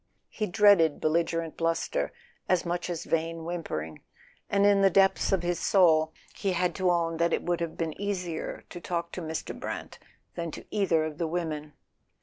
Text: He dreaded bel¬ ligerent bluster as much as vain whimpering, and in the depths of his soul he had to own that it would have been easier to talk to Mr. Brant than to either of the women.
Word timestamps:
He 0.29 0.47
dreaded 0.47 0.99
bel¬ 0.99 1.11
ligerent 1.13 1.57
bluster 1.57 2.11
as 2.49 2.65
much 2.65 2.89
as 2.89 3.03
vain 3.03 3.43
whimpering, 3.45 4.01
and 4.49 4.65
in 4.65 4.81
the 4.81 4.89
depths 4.89 5.31
of 5.31 5.43
his 5.43 5.59
soul 5.59 6.11
he 6.33 6.53
had 6.53 6.73
to 6.77 6.89
own 6.89 7.17
that 7.17 7.33
it 7.33 7.43
would 7.43 7.61
have 7.61 7.77
been 7.77 7.93
easier 8.01 8.63
to 8.71 8.81
talk 8.81 9.11
to 9.11 9.21
Mr. 9.21 9.53
Brant 9.59 9.99
than 10.33 10.49
to 10.49 10.65
either 10.71 11.03
of 11.05 11.19
the 11.19 11.27
women. 11.27 11.73